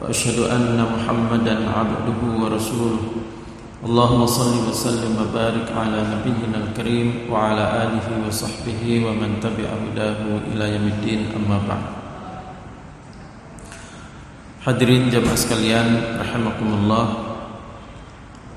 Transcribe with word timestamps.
وأشهد 0.00 0.38
أن 0.50 0.78
محمدا 0.78 1.54
عبده 1.70 2.20
ورسوله. 2.42 3.02
اللهم 3.84 4.22
صل 4.26 4.54
وسلم 4.68 5.12
وبارك 5.20 5.68
على 5.76 5.98
نبينا 6.12 6.58
الكريم 6.64 7.28
وعلى 7.30 7.64
آله 7.84 8.06
وصحبه 8.28 8.82
ومن 9.06 9.30
تبع 9.44 9.68
هداه 9.84 10.20
إلى 10.52 10.64
يوم 10.74 10.86
الدين 10.88 11.20
أما 11.36 11.58
بعد. 11.68 11.84
Hadirin 14.64 15.12
jamaah 15.12 15.36
sekalian 15.36 16.16
rahimakumullah 16.24 17.04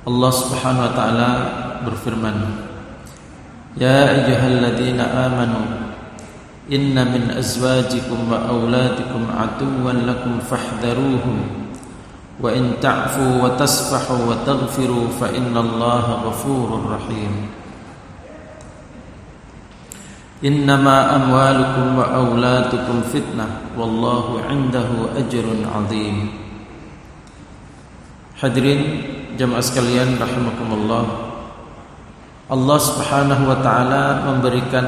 Allah 0.07 0.31
Subhanahu 0.31 0.87
wa 0.87 0.93
taala 0.95 1.29
berfirman 1.83 2.63
Ya 3.75 4.15
ayyuhalladzina 4.15 5.03
amanu 5.03 5.86
inna 6.67 7.07
min 7.07 7.31
azwajikum 7.31 8.27
wa 8.27 8.43
auladikum 8.51 9.31
aduwwan 9.31 10.03
lakum 10.03 10.43
fahdharuhum 10.43 11.67
wa 12.37 12.51
in 12.51 12.75
ta'fu 12.83 13.39
wa 13.39 13.55
tasfahu 13.55 14.27
wa 14.27 14.43
taghfiru 14.43 15.07
fa 15.15 15.31
innallaha 15.31 16.27
ghafurur 16.27 16.99
rahim 16.99 17.47
Innama 20.37 21.17
amwalukum 21.17 21.97
wa 21.97 22.13
auladukum 22.13 23.01
fitnah 23.09 23.73
wallahu 23.73 24.37
indahu 24.45 25.09
ajrun 25.17 25.65
azim 25.65 26.29
Hadirin 28.37 29.01
jamaah 29.33 29.65
sekalian 29.65 30.13
rahimakumullah 30.21 31.09
Allah 32.53 32.77
Subhanahu 32.77 33.49
wa 33.49 33.57
taala 33.65 34.29
memberikan 34.29 34.85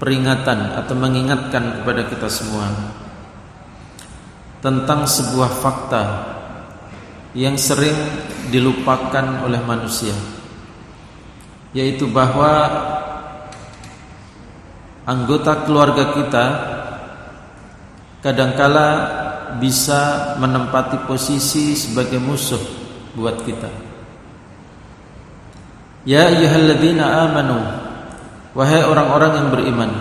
peringatan 0.00 0.80
atau 0.80 0.94
mengingatkan 0.96 1.84
kepada 1.84 2.08
kita 2.08 2.32
semua 2.32 2.72
tentang 4.64 5.04
sebuah 5.04 5.60
fakta 5.60 6.04
yang 7.36 7.60
sering 7.60 7.94
dilupakan 8.48 9.44
oleh 9.44 9.60
manusia 9.60 10.16
yaitu 11.76 12.08
bahwa 12.10 12.66
anggota 15.04 15.68
keluarga 15.68 16.16
kita 16.16 16.46
kadangkala 18.24 18.88
bisa 19.60 20.34
menempati 20.40 21.04
posisi 21.04 21.74
sebagai 21.74 22.22
musuh 22.22 22.60
buat 23.18 23.42
kita. 23.42 23.70
Ya 26.06 26.32
ayyuhalladzina 26.32 27.04
amanu 27.28 27.89
wahai 28.56 28.82
orang-orang 28.82 29.32
yang 29.38 29.48
beriman 29.54 29.92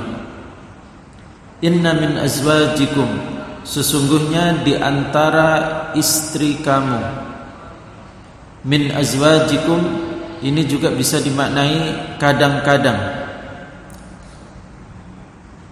Inna 1.60 1.92
min 1.92 2.16
azwajikum 2.16 3.20
sesungguhnya 3.68 4.64
di 4.64 4.80
antara 4.80 5.92
istri 5.92 6.64
kamu. 6.64 7.04
Min 8.64 8.96
azwajikum 8.96 9.80
ini 10.40 10.64
juga 10.64 10.88
bisa 10.96 11.20
dimaknai 11.20 12.16
kadang-kadang. 12.16 12.96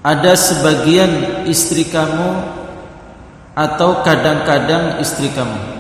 Ada 0.04 0.36
sebagian 0.36 1.44
istri 1.48 1.88
kamu 1.88 2.32
atau 3.56 4.04
kadang-kadang 4.04 5.00
istri 5.00 5.32
kamu. 5.32 5.80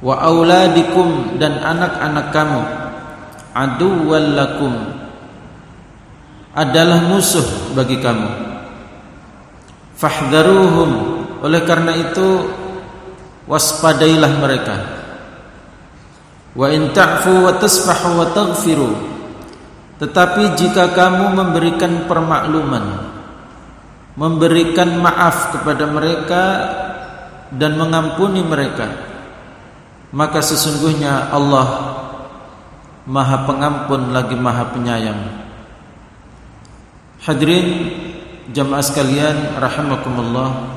Wa 0.00 0.24
auladikum 0.24 1.36
dan 1.36 1.60
anak-anak 1.60 2.32
kamu 2.32 2.62
aduwwal 3.52 4.28
lakum 4.36 4.95
adalah 6.56 7.04
musuh 7.04 7.76
bagi 7.76 8.00
kamu. 8.00 8.48
Fahdharuhum 10.00 10.90
oleh 11.44 11.60
karena 11.68 11.92
itu 11.92 12.48
waspadailah 13.44 14.32
mereka. 14.40 14.76
Wa 16.56 16.72
in 16.72 16.96
ta'fu 16.96 17.44
wa 17.44 17.52
tasfahu 17.60 18.10
wa 18.16 18.26
taghfiru. 18.32 18.90
Tetapi 20.00 20.56
jika 20.56 20.92
kamu 20.92 21.32
memberikan 21.32 22.04
permakluman 22.04 23.16
Memberikan 24.12 25.00
maaf 25.00 25.56
kepada 25.56 25.88
mereka 25.88 26.42
Dan 27.48 27.80
mengampuni 27.80 28.44
mereka 28.44 28.92
Maka 30.12 30.44
sesungguhnya 30.44 31.32
Allah 31.32 31.96
Maha 33.08 33.48
pengampun 33.48 34.12
lagi 34.12 34.36
maha 34.36 34.68
penyayang 34.68 35.45
Hadirin 37.24 37.68
jamaah 38.52 38.84
sekalian 38.84 39.56
rahimakumullah 39.56 40.76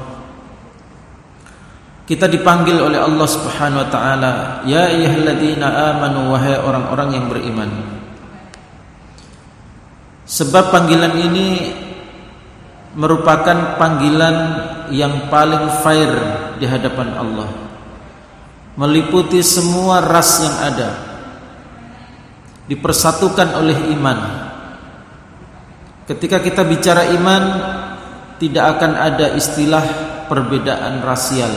kita 2.10 2.26
dipanggil 2.26 2.82
oleh 2.82 2.98
Allah 2.98 3.28
Subhanahu 3.30 3.86
wa 3.86 3.90
taala, 3.94 4.32
ya 4.66 4.90
ayyuhalladzina 4.90 5.94
amanu 5.94 6.34
wahai 6.34 6.58
orang-orang 6.58 7.10
yang 7.14 7.26
beriman. 7.30 7.70
Sebab 10.26 10.74
panggilan 10.74 11.14
ini 11.22 11.70
merupakan 12.98 13.78
panggilan 13.78 14.36
yang 14.90 15.30
paling 15.30 15.70
fair 15.86 16.10
di 16.58 16.66
hadapan 16.66 17.14
Allah. 17.14 17.50
Meliputi 18.74 19.46
semua 19.46 20.02
ras 20.02 20.42
yang 20.42 20.58
ada. 20.66 20.90
Dipersatukan 22.66 23.54
oleh 23.54 23.94
iman. 23.94 24.49
Ketika 26.10 26.42
kita 26.42 26.66
bicara 26.66 27.14
iman, 27.14 27.44
tidak 28.42 28.82
akan 28.82 28.98
ada 28.98 29.38
istilah 29.38 29.86
perbedaan 30.26 31.06
rasial. 31.06 31.54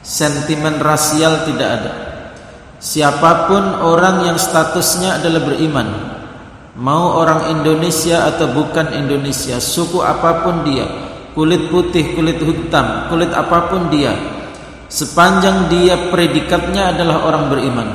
Sentimen 0.00 0.80
rasial 0.80 1.44
tidak 1.44 1.68
ada. 1.68 1.92
Siapa 2.80 3.52
pun 3.52 3.84
orang 3.84 4.24
yang 4.24 4.40
statusnya 4.40 5.20
adalah 5.20 5.44
beriman 5.44 5.88
Mau 6.80 7.12
orang 7.12 7.52
Indonesia 7.52 8.24
atau 8.24 8.56
bukan 8.56 8.96
Indonesia 8.96 9.60
Suku 9.60 10.00
apa 10.00 10.40
pun 10.40 10.64
dia 10.64 10.88
Kulit 11.36 11.68
putih, 11.68 12.16
kulit 12.16 12.40
hitam, 12.40 13.12
kulit 13.12 13.36
apa 13.36 13.68
pun 13.68 13.92
dia 13.92 14.16
Sepanjang 14.88 15.68
dia 15.68 16.08
predikatnya 16.08 16.96
adalah 16.96 17.20
orang 17.28 17.52
beriman 17.52 17.88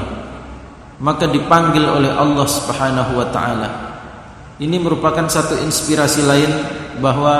Maka 1.02 1.34
dipanggil 1.34 1.90
oleh 1.90 2.14
Allah 2.14 2.46
subhanahu 2.46 3.18
wa 3.18 3.28
ta'ala 3.34 3.94
Ini 4.56 4.78
merupakan 4.80 5.28
satu 5.28 5.60
inspirasi 5.60 6.24
lain 6.24 6.52
Bahwa 7.04 7.36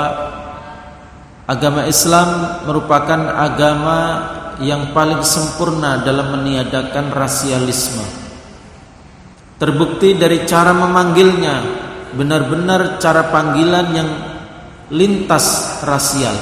Agama 1.46 1.86
Islam 1.86 2.58
merupakan 2.66 3.38
agama 3.38 3.98
yang 4.58 4.90
paling 4.90 5.22
sempurna 5.22 6.02
dalam 6.02 6.34
meniadakan 6.34 7.14
rasialisme. 7.14 8.02
Terbukti 9.54 10.18
dari 10.18 10.42
cara 10.42 10.74
memanggilnya, 10.74 11.62
benar-benar 12.18 12.98
cara 12.98 13.30
panggilan 13.30 13.86
yang 13.94 14.10
lintas 14.90 15.78
rasial. 15.86 16.34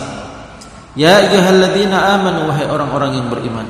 Ya 0.97 1.20
ayyuhalladzina 1.20 2.17
amanu 2.17 2.49
wahai 2.49 2.65
orang-orang 2.65 3.20
yang 3.20 3.29
beriman. 3.29 3.69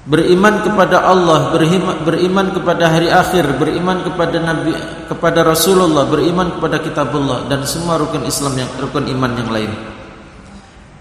Beriman 0.00 0.64
kepada 0.64 1.04
Allah, 1.04 1.52
beriman, 1.52 2.56
kepada 2.56 2.88
hari 2.88 3.12
akhir, 3.12 3.60
beriman 3.60 4.00
kepada 4.00 4.40
Nabi, 4.40 4.72
kepada 5.04 5.44
Rasulullah, 5.44 6.08
beriman 6.08 6.56
kepada 6.56 6.80
kitabullah 6.80 7.44
dan 7.52 7.68
semua 7.68 8.00
rukun 8.00 8.24
Islam 8.24 8.56
yang 8.56 8.70
rukun 8.80 9.04
iman 9.12 9.32
yang 9.36 9.50
lain. 9.52 9.72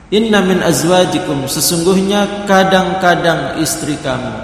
Inna 0.10 0.44
min 0.44 0.60
azwajikum 0.60 1.48
sesungguhnya 1.48 2.44
kadang-kadang 2.50 3.62
istri 3.62 3.96
kamu 4.02 4.36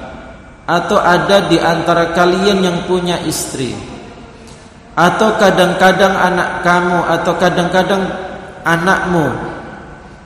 atau 0.70 0.98
ada 1.02 1.50
di 1.50 1.58
antara 1.58 2.14
kalian 2.14 2.62
yang 2.62 2.78
punya 2.86 3.18
istri 3.26 3.74
atau 4.96 5.36
kadang-kadang 5.36 6.14
anak 6.14 6.62
kamu 6.64 6.98
atau 7.18 7.34
kadang-kadang 7.36 8.04
anakmu 8.64 9.55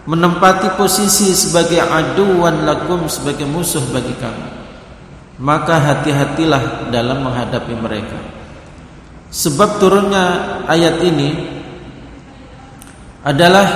menempati 0.10 0.74
posisi 0.74 1.30
sebagai 1.38 1.78
aduan 1.78 2.66
lakum 2.66 3.06
sebagai 3.06 3.46
musuh 3.46 3.86
bagi 3.94 4.18
kamu 4.18 4.48
maka 5.38 5.78
hati-hatilah 5.78 6.90
dalam 6.90 7.22
menghadapi 7.22 7.78
mereka 7.78 8.18
sebab 9.30 9.78
turunnya 9.78 10.26
ayat 10.66 10.98
ini 11.06 11.30
adalah 13.22 13.68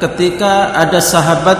ketika 0.00 0.72
ada 0.72 0.98
sahabat 1.02 1.58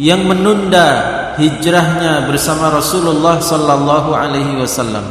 yang 0.00 0.24
menunda 0.24 0.88
hijrahnya 1.36 2.24
bersama 2.28 2.72
Rasulullah 2.72 3.40
sallallahu 3.40 4.10
alaihi 4.16 4.56
wasallam. 4.56 5.04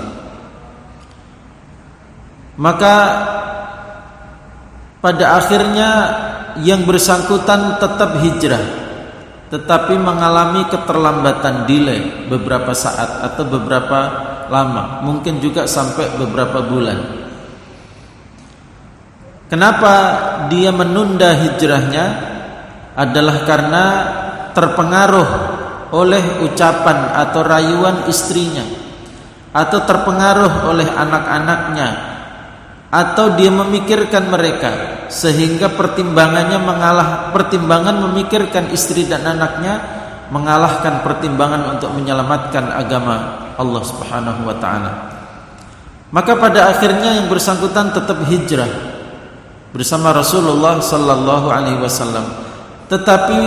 Maka 2.57 2.95
pada 5.01 5.41
akhirnya 5.41 5.89
yang 6.59 6.83
bersangkutan 6.83 7.79
tetap 7.79 8.19
hijrah 8.19 8.81
tetapi 9.51 9.99
mengalami 9.99 10.63
keterlambatan 10.71 11.67
delay 11.67 12.23
beberapa 12.31 12.71
saat 12.71 13.19
atau 13.19 13.43
beberapa 13.43 13.99
lama, 14.47 15.03
mungkin 15.03 15.43
juga 15.43 15.67
sampai 15.67 16.07
beberapa 16.15 16.63
bulan. 16.63 16.99
Kenapa 19.51 19.93
dia 20.47 20.71
menunda 20.71 21.35
hijrahnya? 21.35 22.31
Adalah 22.95 23.43
karena 23.43 23.85
terpengaruh 24.55 25.29
oleh 25.91 26.47
ucapan 26.47 27.11
atau 27.19 27.43
rayuan 27.43 28.07
istrinya 28.07 28.63
atau 29.51 29.83
terpengaruh 29.83 30.71
oleh 30.71 30.87
anak-anaknya 30.87 31.87
atau 32.91 33.39
dia 33.39 33.47
memikirkan 33.47 34.27
mereka 34.27 34.71
sehingga 35.07 35.71
pertimbangannya 35.71 36.59
mengalah 36.59 37.07
pertimbangan 37.31 38.03
memikirkan 38.11 38.67
istri 38.75 39.07
dan 39.07 39.23
anaknya 39.23 39.79
mengalahkan 40.27 40.99
pertimbangan 40.99 41.75
untuk 41.75 41.91
menyelamatkan 41.95 42.67
agama 42.67 43.47
Allah 43.55 43.83
Subhanahu 43.87 44.43
wa 44.43 44.55
taala. 44.59 44.91
Maka 46.11 46.35
pada 46.35 46.67
akhirnya 46.67 47.23
yang 47.23 47.31
bersangkutan 47.31 47.95
tetap 47.95 48.19
hijrah 48.27 48.67
bersama 49.71 50.11
Rasulullah 50.11 50.83
sallallahu 50.83 51.47
alaihi 51.47 51.79
wasallam. 51.79 52.27
Tetapi 52.91 53.39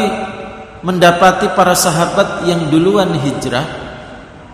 mendapati 0.81 1.53
para 1.53 1.77
sahabat 1.77 2.49
yang 2.49 2.73
duluan 2.73 3.13
hijrah 3.13 3.84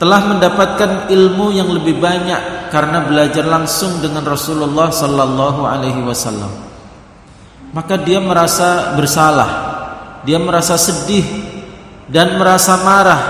telah 0.00 0.32
mendapatkan 0.32 1.12
ilmu 1.12 1.52
yang 1.52 1.68
lebih 1.68 2.00
banyak 2.00 2.72
karena 2.72 3.04
belajar 3.04 3.44
langsung 3.44 4.00
dengan 4.00 4.24
Rasulullah 4.24 4.88
sallallahu 4.88 5.68
alaihi 5.68 6.00
wasallam. 6.00 6.48
Maka 7.76 8.00
dia 8.00 8.16
merasa 8.16 8.96
bersalah, 8.96 9.50
dia 10.24 10.40
merasa 10.40 10.80
sedih 10.80 11.22
dan 12.08 12.40
merasa 12.40 12.80
marah. 12.80 13.22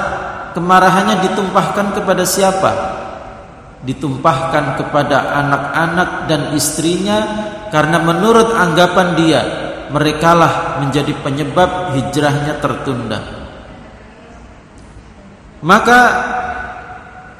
Kemarahannya 0.54 1.26
ditumpahkan 1.26 1.90
kepada 1.98 2.22
siapa? 2.22 2.70
Ditumpahkan 3.82 4.78
kepada 4.78 5.42
anak-anak 5.42 6.30
dan 6.30 6.54
istrinya 6.54 7.18
karena 7.74 7.98
menurut 7.98 8.54
anggapan 8.54 9.18
dia 9.18 9.40
merekalah 9.90 10.78
menjadi 10.78 11.18
penyebab 11.18 11.98
hijrahnya 11.98 12.62
tertunda. 12.62 13.18
Maka 15.60 16.00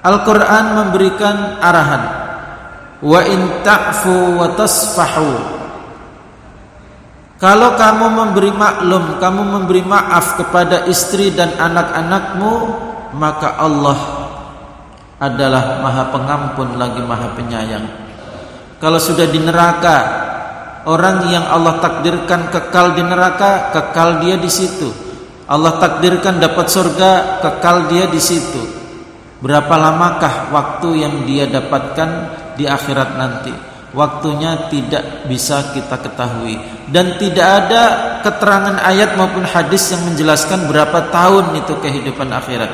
Al-Quran 0.00 0.64
memberikan 0.80 1.60
arahan. 1.60 2.02
Wa 3.04 3.20
in 3.28 3.60
ta'fu 3.60 4.40
wa 4.40 4.48
tasfahu. 4.56 5.60
Kalau 7.40 7.72
kamu 7.72 8.06
memberi 8.12 8.52
maklum 8.52 9.16
Kamu 9.16 9.42
memberi 9.56 9.80
maaf 9.80 10.36
kepada 10.36 10.84
istri 10.84 11.32
dan 11.32 11.56
anak-anakmu 11.56 12.52
Maka 13.16 13.56
Allah 13.56 13.96
adalah 15.16 15.80
maha 15.80 16.12
pengampun 16.12 16.76
lagi 16.76 17.00
maha 17.00 17.32
penyayang. 17.32 17.88
Kalau 18.76 19.00
sudah 19.00 19.24
di 19.24 19.40
neraka 19.40 20.28
Orang 20.84 21.32
yang 21.32 21.48
Allah 21.48 21.80
takdirkan 21.80 22.52
kekal 22.52 22.92
di 22.92 23.04
neraka 23.08 23.72
Kekal 23.72 24.20
dia 24.20 24.36
di 24.36 24.48
situ. 24.52 24.92
Allah 25.48 25.80
takdirkan 25.80 26.40
dapat 26.40 26.68
surga 26.68 27.40
Kekal 27.40 27.88
dia 27.88 28.04
di 28.04 28.20
situ 28.20 28.79
Berapa 29.40 29.72
lamakah 29.72 30.52
waktu 30.52 31.00
yang 31.00 31.24
dia 31.24 31.48
dapatkan 31.48 32.10
di 32.60 32.68
akhirat 32.68 33.16
nanti? 33.16 33.52
Waktunya 33.90 34.70
tidak 34.70 35.26
bisa 35.26 35.74
kita 35.74 35.98
ketahui 35.98 36.54
dan 36.94 37.18
tidak 37.18 37.48
ada 37.66 37.82
keterangan 38.22 38.78
ayat 38.86 39.18
maupun 39.18 39.42
hadis 39.42 39.90
yang 39.90 40.06
menjelaskan 40.06 40.70
berapa 40.70 41.10
tahun 41.10 41.58
itu 41.58 41.74
kehidupan 41.80 42.30
akhirat. 42.30 42.70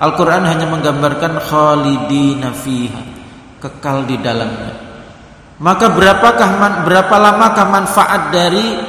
Al-Qur'an 0.00 0.42
hanya 0.48 0.66
menggambarkan 0.66 1.38
khalidina 1.38 2.50
fiha, 2.56 2.98
kekal 3.62 4.08
di 4.08 4.18
dalamnya. 4.18 4.74
Maka 5.60 5.92
berapakah 5.92 6.82
berapa 6.88 7.14
lamakah 7.20 7.66
manfaat 7.68 8.32
dari 8.32 8.80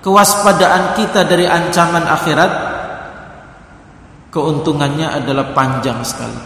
kewaspadaan 0.00 0.94
kita 0.94 1.26
dari 1.26 1.50
ancaman 1.50 2.06
akhirat? 2.06 2.69
Keuntungannya 4.30 5.10
adalah 5.10 5.52
panjang 5.52 6.00
sekali. 6.06 6.40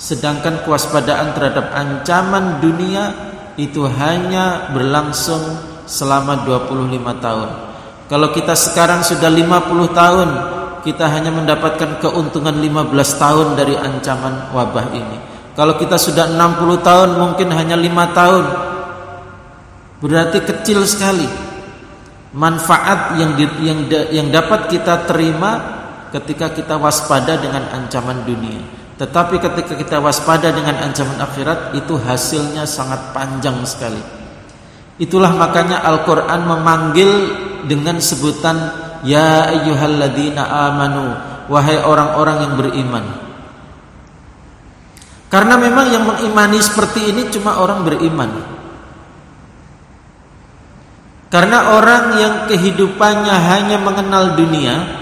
Sedangkan 0.00 0.64
kewaspadaan 0.64 1.36
terhadap 1.36 1.72
ancaman 1.76 2.60
dunia 2.64 3.12
itu 3.60 3.84
hanya 3.84 4.72
berlangsung 4.72 5.60
selama 5.84 6.46
25 6.48 7.20
tahun. 7.20 7.50
Kalau 8.08 8.28
kita 8.32 8.56
sekarang 8.56 9.04
sudah 9.04 9.28
50 9.28 9.92
tahun, 9.92 10.28
kita 10.80 11.04
hanya 11.12 11.28
mendapatkan 11.28 12.00
keuntungan 12.00 12.56
15 12.56 12.96
tahun 13.20 13.46
dari 13.60 13.76
ancaman 13.76 14.54
wabah 14.56 14.86
ini. 14.96 15.18
Kalau 15.52 15.76
kita 15.76 16.00
sudah 16.00 16.24
60 16.32 16.80
tahun 16.80 17.10
mungkin 17.20 17.48
hanya 17.52 17.76
5 17.76 18.16
tahun. 18.16 18.44
Berarti 20.00 20.38
kecil 20.40 20.80
sekali 20.88 21.28
manfaat 22.32 23.20
yang 23.20 23.36
di, 23.36 23.44
yang 23.60 23.80
yang 24.08 24.28
dapat 24.32 24.72
kita 24.72 25.04
terima 25.04 25.79
ketika 26.10 26.50
kita 26.50 26.74
waspada 26.76 27.38
dengan 27.38 27.66
ancaman 27.70 28.26
dunia. 28.26 28.60
Tetapi 29.00 29.40
ketika 29.40 29.72
kita 29.80 29.96
waspada 29.96 30.52
dengan 30.52 30.76
ancaman 30.76 31.16
akhirat 31.24 31.72
itu 31.72 31.96
hasilnya 31.96 32.68
sangat 32.68 33.16
panjang 33.16 33.56
sekali. 33.64 34.02
Itulah 35.00 35.32
makanya 35.32 35.80
Al-Qur'an 35.80 36.44
memanggil 36.44 37.08
dengan 37.64 37.96
sebutan 37.96 38.60
ya 39.00 39.48
ayyuhalladzina 39.48 40.44
amanu 40.44 41.16
wahai 41.48 41.80
orang-orang 41.80 42.36
yang 42.44 42.54
beriman. 42.60 43.04
Karena 45.32 45.56
memang 45.56 45.86
yang 45.88 46.04
mengimani 46.04 46.60
seperti 46.60 47.08
ini 47.08 47.32
cuma 47.32 47.56
orang 47.62 47.86
beriman. 47.86 48.30
Karena 51.30 51.78
orang 51.78 52.18
yang 52.18 52.34
kehidupannya 52.50 53.30
hanya 53.32 53.78
mengenal 53.78 54.34
dunia, 54.34 54.99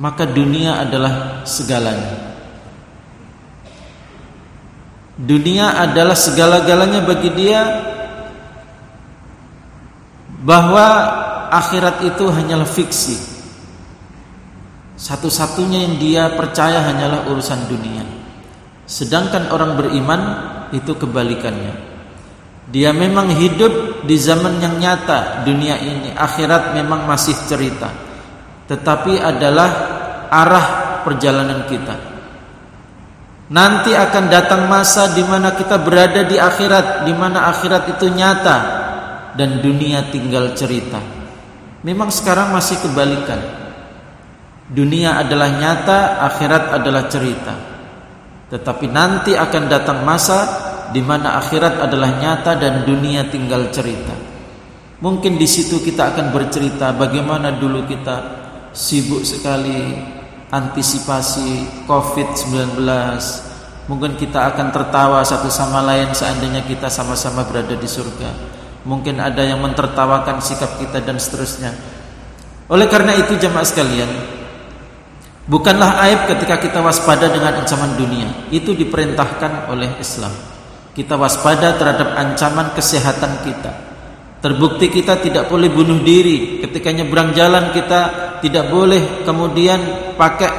maka 0.00 0.24
dunia 0.24 0.80
adalah 0.80 1.44
segalanya. 1.44 2.32
Dunia 5.20 5.76
adalah 5.76 6.16
segala-galanya 6.16 7.04
bagi 7.04 7.28
dia 7.36 7.60
bahwa 10.40 10.86
akhirat 11.52 12.00
itu 12.08 12.24
hanyalah 12.32 12.64
fiksi. 12.64 13.28
Satu-satunya 14.96 15.84
yang 15.84 15.94
dia 16.00 16.24
percaya 16.32 16.80
hanyalah 16.80 17.28
urusan 17.28 17.68
dunia. 17.68 18.00
Sedangkan 18.88 19.52
orang 19.52 19.76
beriman 19.76 20.20
itu 20.72 20.96
kebalikannya. 20.96 21.92
Dia 22.72 22.96
memang 22.96 23.28
hidup 23.36 24.04
di 24.08 24.16
zaman 24.16 24.56
yang 24.64 24.80
nyata 24.80 25.44
dunia 25.44 25.76
ini, 25.76 26.16
akhirat 26.16 26.72
memang 26.72 27.04
masih 27.04 27.36
cerita 27.44 28.08
tetapi 28.70 29.18
adalah 29.18 29.89
arah 30.30 31.00
perjalanan 31.02 31.66
kita. 31.66 31.96
Nanti 33.50 33.90
akan 33.98 34.30
datang 34.30 34.70
masa 34.70 35.10
di 35.10 35.26
mana 35.26 35.50
kita 35.58 35.82
berada 35.82 36.22
di 36.22 36.38
akhirat, 36.38 37.02
di 37.02 37.10
mana 37.10 37.50
akhirat 37.50 37.98
itu 37.98 38.06
nyata 38.06 38.58
dan 39.34 39.58
dunia 39.58 40.06
tinggal 40.14 40.54
cerita. 40.54 41.02
Memang 41.82 42.14
sekarang 42.14 42.54
masih 42.54 42.78
kebalikan. 42.78 43.42
Dunia 44.70 45.18
adalah 45.18 45.50
nyata, 45.50 46.22
akhirat 46.30 46.78
adalah 46.78 47.10
cerita. 47.10 47.54
Tetapi 48.54 48.86
nanti 48.86 49.34
akan 49.34 49.64
datang 49.66 50.06
masa 50.06 50.38
di 50.94 51.02
mana 51.02 51.34
akhirat 51.42 51.82
adalah 51.82 52.22
nyata 52.22 52.54
dan 52.54 52.86
dunia 52.86 53.26
tinggal 53.26 53.66
cerita. 53.74 54.14
Mungkin 55.02 55.34
di 55.34 55.48
situ 55.50 55.82
kita 55.82 56.14
akan 56.14 56.30
bercerita 56.30 56.94
bagaimana 56.94 57.50
dulu 57.56 57.82
kita 57.82 58.16
sibuk 58.70 59.26
sekali 59.26 60.19
antisipasi 60.50 61.86
COVID-19 61.86 62.82
Mungkin 63.90 64.14
kita 64.14 64.54
akan 64.54 64.70
tertawa 64.70 65.18
satu 65.26 65.50
sama 65.50 65.82
lain 65.82 66.14
seandainya 66.14 66.62
kita 66.62 66.86
sama-sama 66.86 67.42
berada 67.42 67.74
di 67.74 67.90
surga. 67.90 68.30
Mungkin 68.86 69.18
ada 69.18 69.42
yang 69.42 69.58
mentertawakan 69.58 70.38
sikap 70.38 70.78
kita 70.78 71.02
dan 71.02 71.18
seterusnya. 71.18 71.74
Oleh 72.70 72.86
karena 72.86 73.18
itu 73.18 73.34
jemaah 73.34 73.66
sekalian 73.66 74.06
Bukanlah 75.50 75.98
aib 76.06 76.30
ketika 76.30 76.62
kita 76.62 76.78
waspada 76.78 77.26
dengan 77.26 77.58
ancaman 77.58 77.98
dunia. 77.98 78.30
Itu 78.54 78.78
diperintahkan 78.78 79.66
oleh 79.66 79.98
Islam. 79.98 80.30
Kita 80.94 81.18
waspada 81.18 81.74
terhadap 81.74 82.14
ancaman 82.14 82.70
kesehatan 82.70 83.42
kita. 83.42 83.74
Terbukti 84.38 84.86
kita 84.86 85.18
tidak 85.20 85.52
boleh 85.52 85.68
bunuh 85.68 86.00
diri 86.00 86.64
Ketika 86.64 86.96
nyebrang 86.96 87.36
jalan 87.36 87.76
kita 87.76 88.29
tidak 88.40 88.72
boleh 88.72 89.24
kemudian 89.24 89.80
pakai 90.16 90.50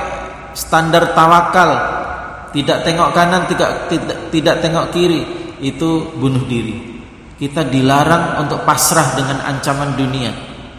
standar 0.54 1.14
tawakal, 1.18 1.72
tidak 2.56 2.84
tengok 2.86 3.10
kanan, 3.14 3.46
tidak 3.48 3.90
tidak, 3.92 4.18
tidak 4.32 4.56
tengok 4.62 4.86
kiri, 4.94 5.22
itu 5.62 6.10
bunuh 6.18 6.44
diri. 6.46 6.92
Kita 7.42 7.66
dilarang 7.66 8.46
untuk 8.46 8.62
pasrah 8.62 9.18
dengan 9.18 9.42
ancaman 9.42 9.98
dunia. 9.98 10.30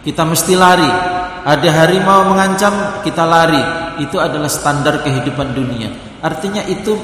Kita 0.02 0.22
mesti 0.22 0.54
lari. 0.54 0.90
Ada 1.42 1.68
harimau 1.82 2.30
mengancam, 2.30 3.02
kita 3.02 3.26
lari. 3.26 3.58
Itu 3.98 4.22
adalah 4.22 4.46
standar 4.46 5.02
kehidupan 5.02 5.58
dunia. 5.58 5.90
Artinya 6.22 6.62
itu 6.70 6.94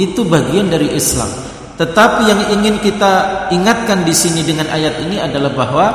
itu 0.00 0.24
bagian 0.24 0.72
dari 0.72 0.96
Islam. 0.96 1.28
Tetapi 1.76 2.24
yang 2.24 2.40
ingin 2.56 2.80
kita 2.80 3.48
ingatkan 3.52 4.00
di 4.00 4.16
sini 4.16 4.40
dengan 4.44 4.72
ayat 4.72 4.96
ini 5.04 5.20
adalah 5.20 5.52
bahwa 5.52 5.86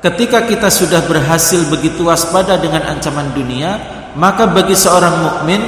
ketika 0.00 0.44
kita 0.48 0.68
sudah 0.72 1.04
berhasil 1.04 1.64
begitu 1.68 2.08
waspada 2.08 2.56
dengan 2.60 2.84
ancaman 2.84 3.32
dunia, 3.36 3.78
maka 4.16 4.48
bagi 4.48 4.74
seorang 4.74 5.14
mukmin 5.22 5.62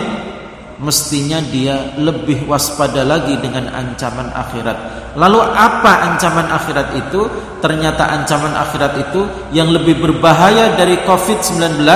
mestinya 0.82 1.38
dia 1.38 1.94
lebih 1.94 2.42
waspada 2.50 3.06
lagi 3.06 3.38
dengan 3.38 3.70
ancaman 3.70 4.28
akhirat. 4.34 4.76
Lalu 5.14 5.40
apa 5.40 5.92
ancaman 6.10 6.50
akhirat 6.50 6.88
itu? 6.98 7.30
Ternyata 7.62 8.10
ancaman 8.10 8.58
akhirat 8.58 8.92
itu 8.98 9.22
yang 9.54 9.70
lebih 9.70 10.02
berbahaya 10.02 10.74
dari 10.74 10.98
Covid-19 11.06 11.86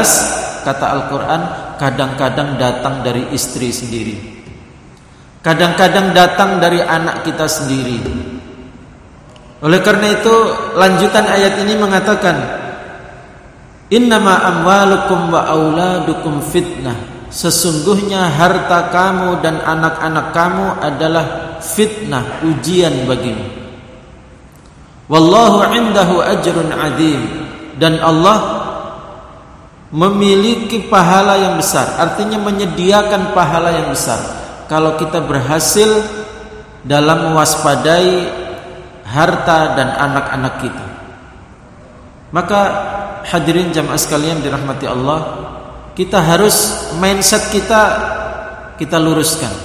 kata 0.62 0.86
Al-Qur'an 0.86 1.42
kadang-kadang 1.80 2.54
datang 2.54 3.02
dari 3.02 3.26
istri 3.34 3.74
sendiri. 3.74 4.16
Kadang-kadang 5.42 6.14
datang 6.14 6.58
dari 6.58 6.82
anak 6.82 7.26
kita 7.26 7.46
sendiri. 7.46 7.98
Oleh 9.66 9.82
karena 9.82 10.14
itu 10.14 10.34
lanjutan 10.78 11.26
ayat 11.26 11.58
ini 11.66 11.74
mengatakan 11.74 12.38
Innama 13.90 14.46
amwalukum 14.46 15.34
wa 15.34 15.42
auladukum 15.46 16.38
fitnah 16.38 17.16
Sesungguhnya 17.26 18.30
harta 18.30 18.88
kamu 18.94 19.42
dan 19.42 19.58
anak-anak 19.58 20.26
kamu 20.30 20.66
adalah 20.78 21.26
fitnah, 21.58 22.40
ujian 22.46 23.04
bagimu. 23.04 23.44
Wallahu 25.10 25.66
indahu 25.74 26.22
ajrun 26.22 26.70
adim 26.70 27.20
dan 27.82 27.98
Allah 27.98 28.62
memiliki 29.90 30.86
pahala 30.86 31.38
yang 31.38 31.54
besar, 31.58 31.98
artinya 31.98 32.38
menyediakan 32.42 33.34
pahala 33.34 33.74
yang 33.74 33.90
besar. 33.90 34.18
Kalau 34.66 34.98
kita 34.98 35.22
berhasil 35.22 36.02
dalam 36.86 37.34
mewaspadai 37.34 38.45
harta 39.16 39.72
dan 39.72 39.88
anak-anak 39.96 40.54
kita. 40.60 40.86
Maka 42.36 42.60
hadirin 43.24 43.72
jamaah 43.72 43.96
sekalian 43.96 44.44
dirahmati 44.44 44.84
Allah, 44.84 45.20
kita 45.96 46.20
harus 46.20 46.84
mindset 47.00 47.48
kita 47.48 47.80
kita 48.76 49.00
luruskan. 49.00 49.64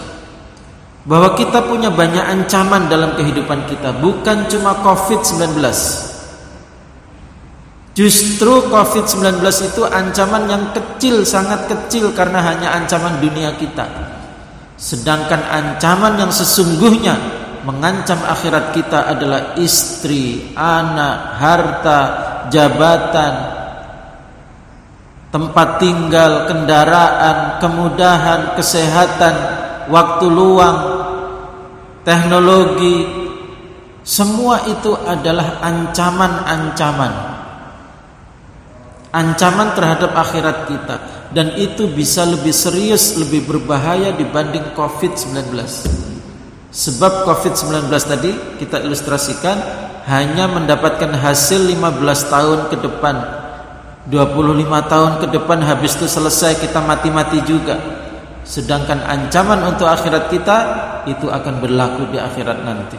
Bahwa 1.03 1.33
kita 1.35 1.65
punya 1.65 1.91
banyak 1.91 2.21
ancaman 2.21 2.87
dalam 2.87 3.17
kehidupan 3.17 3.65
kita 3.67 3.89
bukan 3.99 4.45
cuma 4.47 4.77
Covid-19 4.85 5.57
justru 7.97 8.69
Covid-19 8.69 9.41
itu 9.41 9.81
ancaman 9.83 10.43
yang 10.45 10.63
kecil 10.77 11.25
sangat 11.25 11.65
kecil 11.67 12.13
karena 12.13 12.39
hanya 12.45 12.77
ancaman 12.77 13.17
dunia 13.17 13.49
kita. 13.57 13.83
Sedangkan 14.77 15.41
ancaman 15.41 16.21
yang 16.21 16.29
sesungguhnya 16.29 17.40
mengancam 17.63 18.17
akhirat 18.25 18.73
kita 18.73 19.09
adalah 19.11 19.41
istri, 19.57 20.53
anak, 20.57 21.17
harta, 21.37 21.99
jabatan, 22.49 23.33
tempat 25.31 25.79
tinggal, 25.79 26.45
kendaraan, 26.49 27.61
kemudahan, 27.63 28.57
kesehatan, 28.59 29.35
waktu 29.87 30.25
luang, 30.27 30.77
teknologi, 32.03 33.07
semua 34.01 34.65
itu 34.65 34.97
adalah 34.97 35.61
ancaman-ancaman. 35.61 37.13
Ancaman 39.11 39.75
terhadap 39.75 40.11
akhirat 40.15 40.57
kita 40.71 40.95
dan 41.35 41.55
itu 41.59 41.87
bisa 41.87 42.23
lebih 42.23 42.55
serius, 42.55 43.19
lebih 43.19 43.43
berbahaya 43.47 44.15
dibanding 44.15 44.71
Covid-19. 44.75 46.10
Sebab 46.71 47.27
Covid-19 47.27 47.91
tadi 47.91 48.31
kita 48.59 48.79
ilustrasikan 48.79 49.59
hanya 50.07 50.47
mendapatkan 50.47 51.11
hasil 51.13 51.67
15 51.67 52.31
tahun 52.31 52.59
ke 52.71 52.77
depan 52.79 53.15
25 54.09 54.65
tahun 54.89 55.11
ke 55.21 55.27
depan 55.29 55.61
habis 55.61 55.93
itu 55.93 56.09
selesai 56.09 56.57
kita 56.57 56.81
mati-mati 56.81 57.37
juga. 57.45 57.77
Sedangkan 58.41 59.05
ancaman 59.05 59.61
untuk 59.69 59.85
akhirat 59.85 60.33
kita 60.33 60.57
itu 61.05 61.29
akan 61.29 61.61
berlaku 61.61 62.09
di 62.09 62.17
akhirat 62.17 62.65
nanti. 62.65 62.97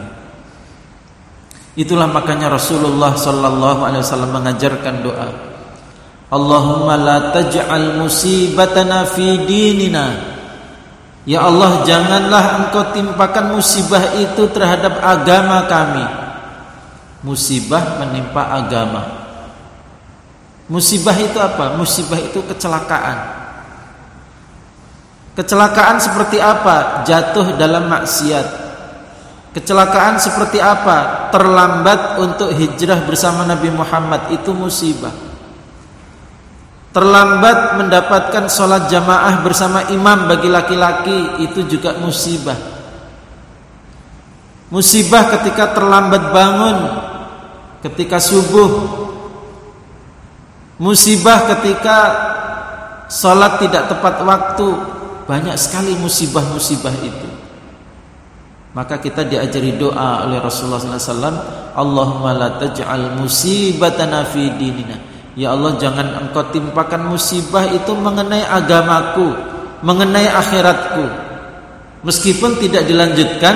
Itulah 1.75 2.07
makanya 2.07 2.55
Rasulullah 2.55 3.17
sallallahu 3.17 3.83
alaihi 3.83 4.03
wasallam 4.05 4.31
mengajarkan 4.31 4.95
doa. 5.03 5.29
Allahumma 6.31 6.95
la 6.95 7.17
taj'al 7.35 7.99
musibatana 7.99 9.03
fi 9.03 9.43
dinina. 9.43 10.32
Ya 11.23 11.47
Allah, 11.47 11.87
janganlah 11.87 12.67
Engkau 12.67 12.91
timpakan 12.91 13.55
musibah 13.55 14.03
itu 14.19 14.43
terhadap 14.51 14.99
agama 14.99 15.63
kami. 15.71 16.03
Musibah 17.23 18.03
menimpa 18.03 18.43
agama. 18.59 19.23
Musibah 20.67 21.15
itu 21.15 21.39
apa? 21.39 21.79
Musibah 21.79 22.19
itu 22.19 22.43
kecelakaan. 22.43 23.39
Kecelakaan 25.39 25.97
seperti 26.03 26.43
apa? 26.43 27.07
Jatuh 27.07 27.55
dalam 27.55 27.87
maksiat. 27.87 28.47
Kecelakaan 29.55 30.19
seperti 30.19 30.59
apa? 30.59 31.31
Terlambat 31.31 32.19
untuk 32.19 32.51
hijrah 32.51 32.99
bersama 33.07 33.47
Nabi 33.47 33.71
Muhammad 33.71 34.27
itu 34.35 34.51
musibah. 34.51 35.22
Terlambat 36.93 37.81
mendapatkan 37.81 38.45
sholat 38.45 38.85
jamaah 38.85 39.41
bersama 39.41 39.89
imam 39.89 40.29
bagi 40.29 40.45
laki-laki 40.45 41.41
itu 41.41 41.65
juga 41.65 41.97
musibah. 41.97 42.53
Musibah 44.69 45.25
ketika 45.33 45.73
terlambat 45.73 46.29
bangun, 46.29 46.77
ketika 47.81 48.21
subuh. 48.21 49.01
Musibah 50.77 51.49
ketika 51.49 51.97
Salat 53.13 53.61
tidak 53.61 53.93
tepat 53.93 54.25
waktu 54.25 54.73
Banyak 55.23 55.55
sekali 55.55 55.93
musibah-musibah 55.95 56.91
itu. 56.99 57.29
Maka 58.73 58.97
kita 58.97 59.23
diajari 59.23 59.77
doa 59.77 60.25
oleh 60.25 60.41
Rasulullah 60.41 60.81
SAW 60.81 61.77
Allahumma 61.77 62.33
la 62.33 62.49
taj'al 62.57 63.21
musibatana 63.21 64.25
fi 64.25 64.49
dinina 64.57 65.12
Ya 65.33 65.53
Allah 65.53 65.77
jangan 65.81 66.29
engkau 66.29 66.45
timpakan 66.53 67.09
musibah 67.09 67.65
itu 67.69 67.91
mengenai 67.97 68.45
agamaku 68.45 69.33
Mengenai 69.81 70.29
akhiratku 70.29 71.05
Meskipun 72.05 72.61
tidak 72.61 72.85
dilanjutkan 72.85 73.55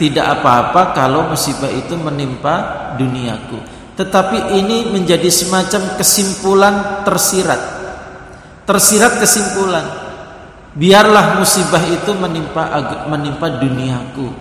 Tidak 0.00 0.24
apa-apa 0.24 0.96
kalau 0.96 1.28
musibah 1.28 1.68
itu 1.68 1.94
menimpa 1.94 2.96
duniaku 2.96 3.74
tetapi 3.94 4.58
ini 4.58 4.90
menjadi 4.90 5.30
semacam 5.30 5.94
kesimpulan 5.94 7.06
tersirat. 7.06 7.62
Tersirat 8.66 9.22
kesimpulan. 9.22 9.86
Biarlah 10.74 11.38
musibah 11.38 11.82
itu 11.86 12.10
menimpa 12.18 12.74
menimpa 13.06 13.62
duniaku, 13.62 14.34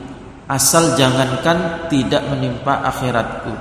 asal 0.49 0.97
jangankan 0.97 1.85
tidak 1.85 2.25
menimpa 2.33 2.81
akhiratku. 2.89 3.53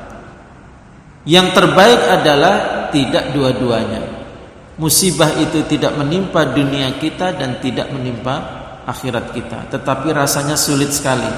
Yang 1.28 1.52
terbaik 1.52 2.00
adalah 2.08 2.54
tidak 2.94 3.32
dua-duanya. 3.32 4.22
Musibah 4.76 5.32
itu 5.40 5.64
tidak 5.68 5.96
menimpa 5.96 6.48
dunia 6.48 6.92
kita 7.00 7.34
dan 7.36 7.58
tidak 7.58 7.88
menimpa 7.92 8.62
akhirat 8.86 9.32
kita, 9.34 9.58
tetapi 9.72 10.12
rasanya 10.14 10.54
sulit 10.54 10.92
sekali. 10.92 11.28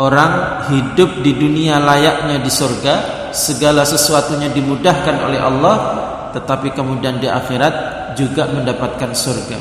Orang 0.00 0.64
hidup 0.72 1.20
di 1.20 1.36
dunia 1.36 1.76
layaknya 1.76 2.40
di 2.40 2.48
surga, 2.50 2.94
segala 3.30 3.86
sesuatunya 3.86 4.50
dimudahkan 4.50 5.16
oleh 5.22 5.40
Allah 5.40 5.76
tetapi 6.34 6.74
kemudian 6.74 7.18
di 7.18 7.26
akhirat 7.26 8.14
juga 8.18 8.46
mendapatkan 8.50 9.10
surga 9.14 9.58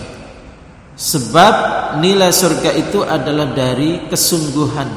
sebab 0.97 1.53
nilai 2.01 2.29
surga 2.33 2.71
itu 2.75 3.01
adalah 3.05 3.49
dari 3.53 4.09
kesungguhan 4.09 4.89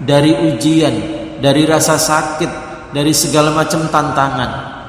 dari 0.00 0.32
ujian 0.52 0.94
dari 1.40 1.64
rasa 1.64 1.96
sakit 1.96 2.68
dari 2.92 3.12
segala 3.12 3.52
macam 3.52 3.88
tantangan 3.88 4.79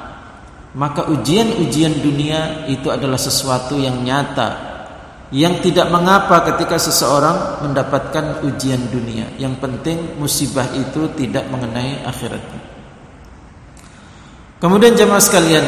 maka 0.72 1.08
ujian-ujian 1.12 2.00
dunia 2.00 2.68
itu 2.72 2.88
adalah 2.88 3.20
sesuatu 3.20 3.76
yang 3.76 4.00
nyata 4.04 4.72
yang 5.32 5.64
tidak 5.64 5.88
mengapa 5.88 6.44
ketika 6.52 6.76
seseorang 6.76 7.64
mendapatkan 7.64 8.44
ujian 8.44 8.84
dunia. 8.92 9.32
Yang 9.40 9.64
penting 9.64 9.98
musibah 10.20 10.68
itu 10.76 11.08
tidak 11.16 11.48
mengenai 11.48 12.04
akhiratnya 12.04 12.62
Kemudian 14.62 14.94
jemaah 14.94 15.24
sekalian, 15.24 15.66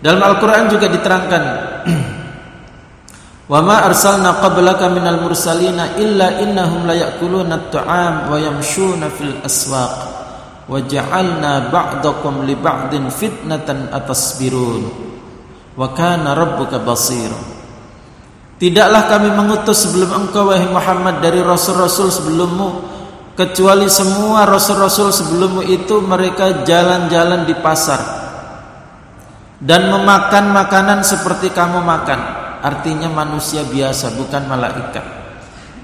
Dalam 0.00 0.22
Al-Qur'an 0.22 0.70
juga 0.72 0.88
diterangkan 0.88 1.42
Wa 3.52 3.60
ma 3.60 3.84
arsalna 3.84 4.40
qablaka 4.40 4.88
minal 4.88 5.20
mursalina 5.20 6.00
illa 6.00 6.40
innahum 6.40 6.88
la 6.88 6.96
ya'kuluna 6.96 7.60
at-ta'am 7.60 8.32
wa 8.32 8.40
yamshuna 8.40 9.12
fil 9.12 9.36
aswaq 9.44 10.13
wa 10.64 10.78
ja'alna 10.80 11.68
ba'dakum 11.68 12.48
li 12.48 12.56
ba'din 12.56 13.12
fitnatan 13.12 13.92
atasbirun 13.92 14.82
wa 15.76 15.88
kana 15.92 16.32
Tidaklah 18.54 19.02
kami 19.10 19.28
mengutus 19.34 19.84
sebelum 19.84 20.24
engkau 20.24 20.48
wahai 20.48 20.70
Muhammad 20.70 21.20
dari 21.20 21.42
rasul-rasul 21.42 22.08
sebelummu 22.08 22.68
kecuali 23.34 23.90
semua 23.90 24.46
rasul-rasul 24.46 25.10
sebelummu 25.10 25.66
itu 25.66 25.98
mereka 26.00 26.62
jalan-jalan 26.62 27.44
di 27.44 27.54
pasar 27.58 28.00
dan 29.58 29.90
memakan 29.90 30.54
makanan 30.54 31.00
seperti 31.02 31.50
kamu 31.50 31.82
makan. 31.82 32.20
Artinya 32.64 33.12
manusia 33.12 33.60
biasa 33.60 34.16
bukan 34.16 34.48
malaikat. 34.48 35.04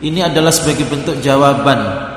Ini 0.00 0.32
adalah 0.32 0.48
sebagai 0.48 0.88
bentuk 0.88 1.20
jawaban 1.20 2.09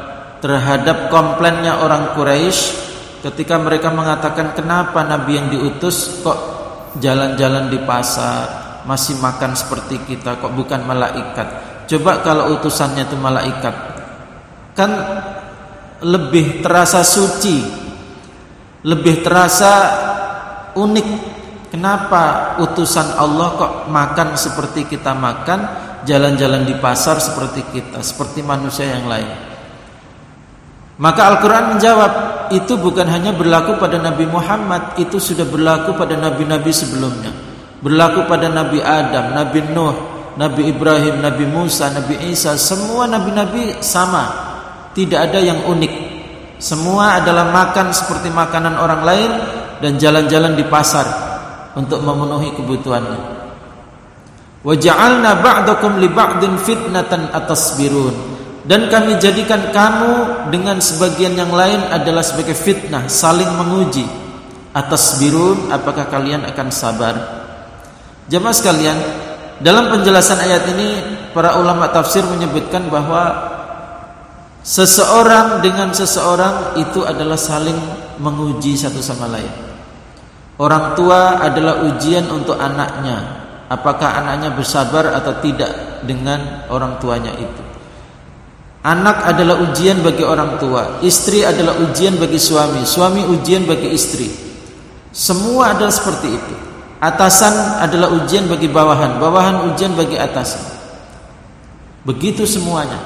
terhadap 0.44 1.08
komplainnya 1.08 1.80
orang 1.80 2.12
Quraisy 2.12 2.92
ketika 3.24 3.56
mereka 3.56 3.96
mengatakan 3.96 4.52
kenapa 4.52 5.08
nabi 5.08 5.40
yang 5.40 5.48
diutus 5.48 6.20
kok 6.20 6.36
jalan-jalan 7.00 7.72
di 7.72 7.80
pasar, 7.88 8.84
masih 8.84 9.16
makan 9.24 9.56
seperti 9.56 10.04
kita 10.04 10.44
kok 10.44 10.52
bukan 10.52 10.84
malaikat. 10.84 11.48
Coba 11.88 12.20
kalau 12.20 12.60
utusannya 12.60 13.08
itu 13.08 13.16
malaikat. 13.16 13.76
Kan 14.76 14.92
lebih 16.04 16.60
terasa 16.60 17.00
suci. 17.08 17.80
Lebih 18.84 19.24
terasa 19.24 19.72
unik 20.76 21.08
Kenapa 21.74 22.54
utusan 22.62 23.18
Allah 23.18 23.58
kok 23.58 23.74
makan 23.90 24.38
seperti 24.38 24.86
kita 24.86 25.18
makan, 25.18 25.66
jalan-jalan 26.06 26.70
di 26.70 26.78
pasar 26.78 27.18
seperti 27.18 27.66
kita, 27.66 27.98
seperti 28.06 28.46
manusia 28.46 28.94
yang 28.94 29.10
lain? 29.10 29.53
Maka 31.02 31.22
Al-Quran 31.34 31.74
menjawab, 31.74 32.12
itu 32.54 32.78
bukan 32.78 33.10
hanya 33.10 33.34
berlaku 33.34 33.82
pada 33.82 33.98
Nabi 33.98 34.30
Muhammad, 34.30 34.94
itu 35.02 35.18
sudah 35.18 35.42
berlaku 35.48 35.98
pada 35.98 36.14
nabi-nabi 36.14 36.70
sebelumnya. 36.70 37.34
Berlaku 37.82 38.30
pada 38.30 38.46
Nabi 38.46 38.78
Adam, 38.78 39.34
Nabi 39.34 39.60
Nuh, 39.74 39.96
Nabi 40.38 40.70
Ibrahim, 40.70 41.22
Nabi 41.22 41.46
Musa, 41.50 41.90
Nabi 41.90 42.30
Isa, 42.30 42.54
semua 42.58 43.10
nabi-nabi 43.10 43.82
sama. 43.82 44.54
Tidak 44.94 45.18
ada 45.18 45.42
yang 45.42 45.66
unik. 45.66 45.94
Semua 46.62 47.20
adalah 47.20 47.50
makan 47.50 47.90
seperti 47.92 48.30
makanan 48.30 48.78
orang 48.78 49.02
lain 49.02 49.32
dan 49.82 49.98
jalan-jalan 49.98 50.54
di 50.54 50.64
pasar 50.70 51.06
untuk 51.74 52.00
memenuhi 52.06 52.54
kebutuhannya. 52.56 53.20
Wa 54.64 54.74
ja'alna 54.78 55.44
ba'dakum 55.44 56.00
li 56.00 56.08
ba'din 56.08 56.56
fitnatan 56.56 57.34
atasbirun. 57.34 58.33
Dan 58.64 58.88
kami 58.88 59.20
jadikan 59.20 59.76
kamu 59.76 60.48
dengan 60.48 60.80
sebagian 60.80 61.36
yang 61.36 61.52
lain 61.52 61.84
adalah 61.92 62.24
sebagai 62.24 62.56
fitnah, 62.56 63.12
saling 63.12 63.50
menguji. 63.60 64.08
Atas 64.72 65.20
birun, 65.20 65.68
apakah 65.68 66.08
kalian 66.08 66.48
akan 66.48 66.68
sabar? 66.72 67.16
Jemaah 68.32 68.56
sekalian, 68.56 68.98
dalam 69.60 69.92
penjelasan 69.92 70.40
ayat 70.40 70.64
ini 70.72 70.90
para 71.36 71.60
ulama 71.60 71.92
tafsir 71.92 72.24
menyebutkan 72.24 72.88
bahwa 72.88 73.52
seseorang 74.64 75.60
dengan 75.60 75.92
seseorang 75.92 76.80
itu 76.80 77.04
adalah 77.04 77.36
saling 77.36 77.76
menguji 78.24 78.80
satu 78.80 79.04
sama 79.04 79.28
lain. 79.28 79.52
Orang 80.56 80.96
tua 80.96 81.44
adalah 81.44 81.84
ujian 81.84 82.32
untuk 82.32 82.56
anaknya. 82.56 83.44
Apakah 83.68 84.24
anaknya 84.24 84.56
bersabar 84.56 85.12
atau 85.20 85.36
tidak 85.44 86.02
dengan 86.08 86.64
orang 86.72 86.96
tuanya 87.04 87.36
itu? 87.36 87.73
Anak 88.84 89.24
adalah 89.24 89.64
ujian 89.64 90.04
bagi 90.04 90.28
orang 90.28 90.60
tua, 90.60 91.00
istri 91.00 91.48
adalah 91.48 91.80
ujian 91.80 92.20
bagi 92.20 92.36
suami, 92.36 92.84
suami 92.84 93.24
ujian 93.24 93.64
bagi 93.64 93.96
istri. 93.96 94.28
Semua 95.16 95.72
adalah 95.72 95.94
seperti 95.94 96.28
itu. 96.28 96.56
Atasan 97.00 97.80
adalah 97.80 98.12
ujian 98.12 98.48
bagi 98.52 98.68
bawahan, 98.68 99.24
bawahan 99.24 99.72
ujian 99.72 99.96
bagi 99.96 100.20
atasan. 100.20 100.60
Begitu 102.04 102.44
semuanya 102.44 103.00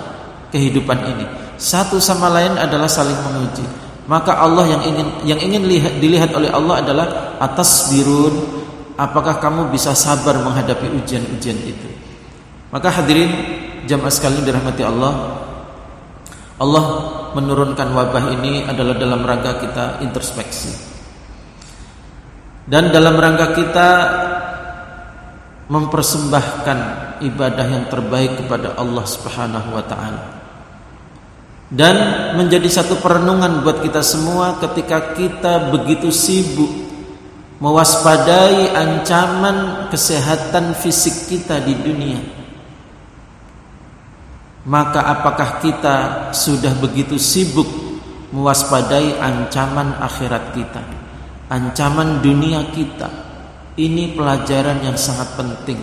kehidupan 0.50 0.98
ini. 1.14 1.26
Satu 1.62 2.02
sama 2.02 2.30
lain 2.34 2.58
adalah 2.58 2.90
saling 2.90 3.18
menguji 3.30 3.66
maka 4.08 4.40
Allah 4.40 4.66
yang 4.72 4.82
ingin 4.88 5.08
yang 5.28 5.40
ingin 5.40 5.68
lihat, 5.68 5.94
dilihat 6.00 6.32
oleh 6.32 6.48
Allah 6.48 6.80
adalah 6.80 7.08
atas 7.44 7.92
birun 7.92 8.64
apakah 8.96 9.38
kamu 9.38 9.68
bisa 9.70 9.92
sabar 9.92 10.40
menghadapi 10.40 10.88
ujian-ujian 11.04 11.60
itu 11.68 11.90
maka 12.72 12.88
hadirin 12.88 13.30
jamaah 13.84 14.12
sekalian 14.12 14.48
dirahmati 14.48 14.84
Allah 14.88 15.44
Allah 16.58 16.86
menurunkan 17.38 17.94
wabah 17.94 18.34
ini 18.34 18.66
adalah 18.66 18.98
dalam 18.98 19.22
rangka 19.22 19.62
kita 19.62 19.86
introspeksi. 20.02 20.74
Dan 22.66 22.90
dalam 22.90 23.14
rangka 23.14 23.54
kita 23.54 23.90
mempersembahkan 25.70 26.80
ibadah 27.22 27.68
yang 27.70 27.86
terbaik 27.94 28.42
kepada 28.42 28.74
Allah 28.74 29.06
Subhanahu 29.06 29.70
wa 29.78 29.84
taala. 29.86 30.24
Dan 31.68 31.96
menjadi 32.40 32.68
satu 32.72 32.98
perenungan 33.04 33.62
buat 33.62 33.84
kita 33.84 34.00
semua 34.00 34.58
ketika 34.58 35.14
kita 35.14 35.68
begitu 35.70 36.10
sibuk 36.10 36.72
mewaspadai 37.60 38.72
ancaman 38.72 39.92
kesehatan 39.92 40.74
fisik 40.80 41.28
kita 41.28 41.60
di 41.60 41.76
dunia 41.76 42.47
maka 44.68 45.00
apakah 45.08 45.64
kita 45.64 45.96
sudah 46.36 46.76
begitu 46.84 47.16
sibuk 47.16 47.68
mewaspadai 48.36 49.16
ancaman 49.24 49.96
akhirat 50.04 50.52
kita 50.52 50.84
ancaman 51.48 52.20
dunia 52.20 52.68
kita 52.76 53.08
ini 53.80 54.12
pelajaran 54.12 54.84
yang 54.84 55.00
sangat 55.00 55.32
penting 55.40 55.80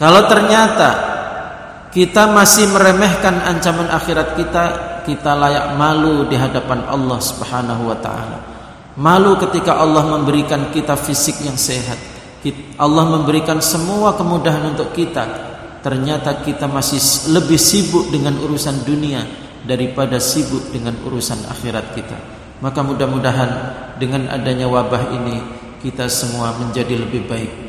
kalau 0.00 0.26
ternyata 0.26 1.14
kita 1.94 2.26
masih 2.26 2.66
meremehkan 2.74 3.38
ancaman 3.46 3.86
akhirat 3.86 4.34
kita, 4.34 4.64
kita 5.06 5.30
layak 5.38 5.78
malu 5.78 6.26
di 6.26 6.34
hadapan 6.34 6.82
Allah 6.90 7.22
Subhanahu 7.22 7.86
wa 7.86 7.98
taala. 8.02 8.38
Malu 8.98 9.38
ketika 9.38 9.78
Allah 9.78 10.02
memberikan 10.02 10.74
kita 10.74 10.98
fisik 10.98 11.38
yang 11.46 11.54
sehat. 11.54 11.94
Allah 12.76 13.08
memberikan 13.08 13.62
semua 13.62 14.18
kemudahan 14.18 14.74
untuk 14.74 14.90
kita. 14.90 15.53
Ternyata 15.84 16.40
kita 16.40 16.64
masih 16.64 16.96
lebih 17.36 17.60
sibuk 17.60 18.08
dengan 18.08 18.40
urusan 18.40 18.88
dunia 18.88 19.20
daripada 19.68 20.16
sibuk 20.16 20.72
dengan 20.72 20.96
urusan 21.04 21.44
akhirat 21.44 21.92
kita. 21.92 22.16
Maka 22.64 22.80
mudah-mudahan 22.80 23.50
dengan 24.00 24.32
adanya 24.32 24.64
wabah 24.64 25.12
ini 25.12 25.36
kita 25.84 26.08
semua 26.08 26.56
menjadi 26.56 26.96
lebih 26.96 27.28
baik 27.28 27.64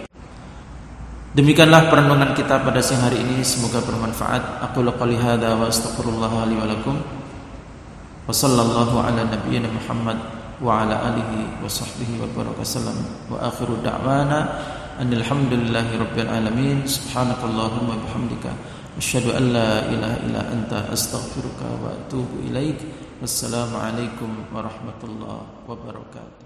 Demikianlah 1.36 1.92
perenungan 1.92 2.32
kita 2.32 2.64
pada 2.64 2.80
siang 2.80 3.04
hari 3.04 3.20
ini 3.20 3.44
semoga 3.44 3.84
bermanfaat. 3.84 4.64
Aku 4.72 4.80
qouli 4.88 5.20
hadza 5.20 5.52
wa 5.52 5.68
astaghfirullah 5.68 6.32
li 6.48 6.56
wa 6.56 6.64
lakum. 6.64 6.96
Wa 8.24 8.32
sallallahu 8.32 8.96
ala 9.04 9.28
nabiyyina 9.28 9.68
Muhammad 9.68 10.16
wa 10.64 10.88
ala 10.88 11.12
alihi 11.12 11.60
wa 11.60 11.68
sahbihi 11.68 12.24
wa 12.24 12.32
baraka 12.32 12.64
sallam. 12.64 12.96
Wa 13.28 13.52
akhiru 13.52 13.84
da'wana 13.84 14.48
anil 15.02 15.24
hamdulillahi 15.24 16.00
rabbil 16.00 16.30
alamin. 16.30 16.88
Subhanakallahumma 16.88 18.00
bihamdika 18.06 18.52
asyhadu 18.98 19.36
an 19.36 19.52
la 19.52 19.72
ilaha 19.92 20.18
illa 20.24 20.42
anta 20.54 20.88
astaghfiruka 20.94 21.68
wa 21.84 21.92
atubu 21.98 22.46
ilaik. 22.48 22.80
Wassalamu 23.22 23.80
alaikum 23.80 24.46
warahmatullahi 24.54 25.68
wabarakatuh. 25.68 26.45